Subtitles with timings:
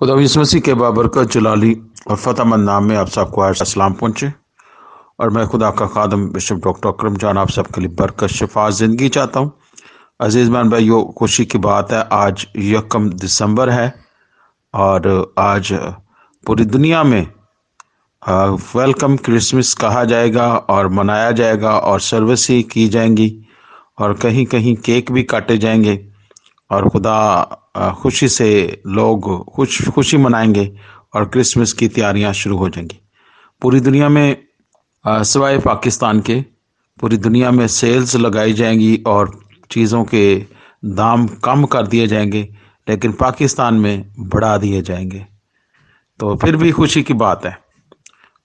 [0.00, 4.26] خدا مسیح کے بابرکت جلالی اور فتح مند نام میں آپ سب کو السلام پہنچے
[5.18, 8.68] اور میں خدا کا خادم بشپ ڈاکٹر اکرم جان آپ سب کے لیے برکت شفا
[8.70, 9.50] زندگی چاہتا ہوں۔
[10.20, 13.90] عزیز مان بھائی خوشی کی بات ہے، آج یکم دسمبر ہے
[14.72, 15.00] اور
[15.36, 15.72] آج
[16.46, 17.24] پوری دنیا میں
[18.74, 23.28] ویلکم کرسمس کہا جائے گا اور منایا جائے گا اور سروس ہی کی جائیں گی
[23.96, 25.96] اور کہیں کہیں کیک بھی کاٹے جائیں گے۔
[26.68, 27.44] اور خدا
[27.90, 30.74] خوشی سے لوگ خوش، خوشی منائیں گے
[31.12, 32.96] اور کرسمس کی تیاریاں شروع ہو جائیں گی۔
[33.60, 34.34] پوری دنیا میں
[35.24, 36.40] سوائے پاکستان کے،
[37.00, 39.26] پوری دنیا میں سیلز لگائی جائیں گی اور
[39.68, 40.40] چیزوں کے
[40.82, 42.46] دام کم کر دیے جائیں گے،
[42.86, 45.20] لیکن پاکستان میں بڑھا دیے جائیں گے۔
[46.18, 47.50] تو پھر بھی خوشی کی بات ہے۔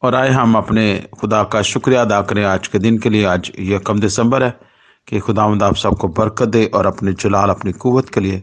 [0.00, 3.50] اور آئے ہم اپنے خدا کا شکریہ ادا کریں۔ آج کے دن کے لیے آج
[3.58, 4.71] یہ کم دسمبر ہے۔
[5.06, 8.40] کہ خدا مد آپ سب کو برکت دے اور اپنے جلال، اپنی قوت کے لیے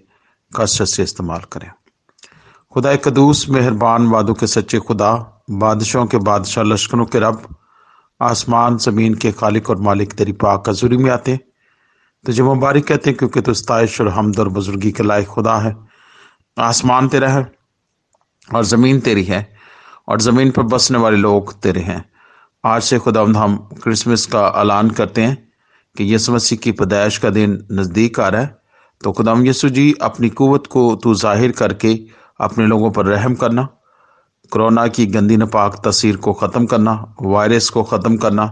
[0.53, 1.69] کثرت سے استعمال کریں۔
[2.75, 5.15] خدا قدوس، مہربان وادوں کے سچے خدا،
[5.59, 7.35] بادشاہوں کے بادشاہ، لشکروں کے رب،
[8.19, 11.49] آسمان، زمین کے خالق اور مالک تیری پاک حضوری میں آتے۔ ہیں
[12.25, 15.73] تجھے مبارک کہتے ہیں کیونکہ تو استائش اور حمد اور بزرگی کے لائق خدا ہے۔
[16.57, 17.39] آسمان تیرا ہے
[18.49, 19.43] اور زمین تیری ہے
[20.05, 21.99] اور زمین پر بسنے والے لوگ تیرے ہیں۔
[22.63, 25.35] آج سے خدا ہم کرسمس کا اعلان کرتے ہیں۔
[25.95, 28.47] کہ یسو مسیح کی پیدائش کا دن نزدیک آ رہا ہے،
[29.01, 31.95] تو خدام یسو جی اپنی قوت کو تو ظاہر کر کے
[32.39, 33.65] اپنے لوگوں پر رحم کرنا،
[34.51, 38.47] کرونا کی گندی نپاک تصویر کو ختم کرنا، وائرس کو ختم کرنا،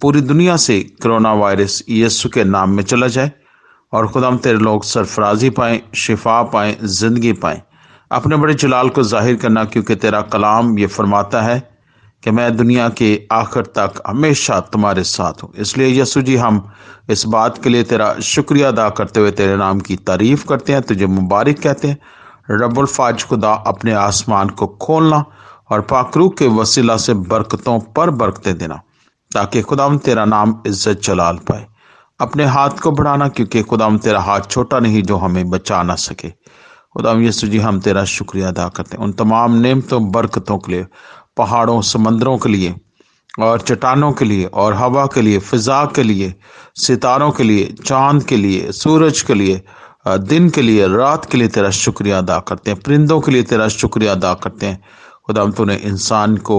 [0.00, 3.28] پوری دنیا سے کرونا وائرس یسو کے نام میں چلا جائے،
[3.92, 7.58] اور خدام تیرے لوگ سرفرازی پائیں، شفا پائیں، زندگی پائیں۔
[8.10, 11.58] اپنے بڑے جلال کو ظاہر کرنا، کیونکہ تیرا کلام یہ فرماتا ہے
[12.26, 16.58] کہ میں دنیا کے آخر تک ہمیشہ تمہارے ساتھ ہوں۔ اس لیے یسو جی ہم
[17.08, 20.80] اس بات کے لیے تیرا شکریہ ادا کرتے ہوئے تیرے نام کی تعریف کرتے ہیں،
[20.80, 21.94] تجھے مبارک کہتے ہیں۔
[22.52, 25.16] رب الفاظ خدا اپنے آسمان کو کھولنا
[25.70, 28.76] اور پاکرو کے وسیلہ سے برکتوں پر برکتے دینا،
[29.34, 31.64] تاکہ خدا تیرا نام عزت جلال پائے۔
[32.18, 36.30] اپنے ہاتھ کو بڑھانا، کیونکہ خدا تیرا ہاتھ چھوٹا نہیں جو ہمیں بچا نہ سکے۔
[36.94, 40.84] خدا یسو جی ہم تیرا شکریہ ادا کرتے ہیں۔ ان تمام نعمتوں، برکتوں کے لیے
[41.36, 42.72] پہاڑوں، سمندروں کے لیے
[43.38, 46.30] اور چٹانوں کے لیے اور ہوا کے لیے، فضا کے لیے،
[46.86, 49.58] ستاروں کے لیے، چاند کے لیے، سورج کے لیے
[50.30, 53.68] دن کے لیے، رات کے لیے تیرا شکریہ ادا کرتے ہیں، پرندوں کے لیے تیرا
[53.68, 54.76] شکریہ ادا کرتے ہیں۔
[55.26, 56.58] خدا تو نے انسان کو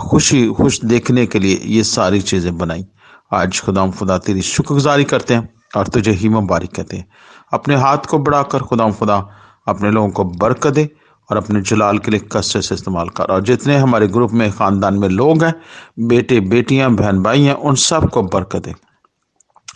[0.00, 2.82] خوشی، خوش دیکھنے کے لیے یہ ساری چیزیں بنائی
[3.30, 5.42] آج خدا خدا تیری شکر گزاری کرتے ہیں
[5.74, 7.04] اور تجھے ہی مبارک کہتے ہیں۔
[7.52, 9.18] اپنے ہاتھ کو بڑھا کر خدا خدا
[9.66, 10.86] اپنے لوگوں کو برکت دے۔
[11.28, 15.00] اور اپنے جلال کے لیے کثرت سے استعمال کر اور جتنے ہمارے گروپ میں خاندان
[15.00, 15.52] میں لوگ ہیں،
[15.96, 18.72] بیٹے، بیٹیاں، بہن بھائی ہیں ان سب کو برکت دے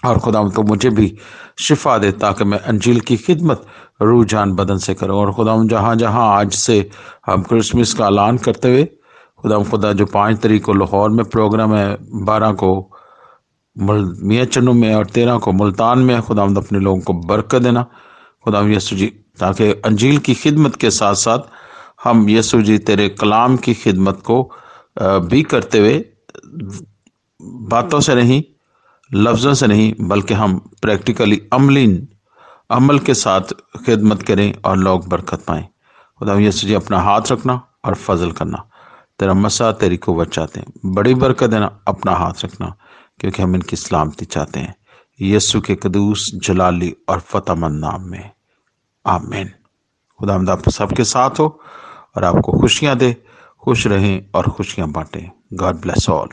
[0.03, 1.17] اور خدا تو مجھے بھی
[1.57, 3.63] شفا دے تاکہ میں انجیل کی خدمت
[4.01, 6.83] روح جان بدن سے کروں۔ اور خدا جہاں جہاں آج سے
[7.29, 8.87] ہم کرسمس کا اعلان کرتے ہوئے،
[9.43, 12.89] خدا خدا جو پانچ تاریخ کو لاہور میں پروگرام ہے، بارہ کو
[14.23, 17.85] میاں چنو میں اور تیرہ کو ملتان میں، خدا اپنے لوگوں کو برکت دینا۔
[18.45, 21.51] خدا یسو جی تاکہ انجیل کی خدمت کے ساتھ ساتھ
[22.07, 24.53] ہم یسو جی تیرے کلام کی خدمت کو
[25.29, 26.03] بھی کرتے ہوئے
[27.71, 28.43] باتوں سے نہیں،
[29.17, 32.07] لفظوں سے نہیں، بلکہ ہم پریکٹیکلی عملین
[32.71, 33.53] عمل کے ساتھ
[33.87, 35.65] خدمت کریں اور لوگ برکت پائیں۔
[36.21, 38.59] خدا یسو جی اپنا ہاتھ رکھنا اور فضل کرنا۔
[39.19, 42.67] تیرا مسا تیری قوت چاہتے ہیں۔ بڑی برکت دینا، اپنا ہاتھ رکھنا،
[43.21, 44.73] کیونکہ ہم ان کی سلامتی چاہتے ہیں۔
[45.19, 48.23] یسو کے قدوس، جلالی اور فتح مند نام میں۔
[49.05, 49.47] آمین۔
[50.19, 51.47] خدا آمد آپ سب کے ساتھ ہو
[52.15, 53.13] اور آپ کو خوشیاں دے،
[53.59, 56.29] خوش رہیں اور خوشیاں بانٹیں۔ God bless all